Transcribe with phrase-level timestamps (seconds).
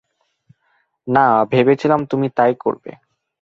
[1.07, 2.91] না, ভেবেছিলাম তুমি তাই করবে।